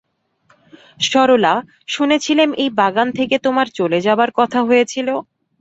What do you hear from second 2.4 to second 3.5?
এই বাগান থেকে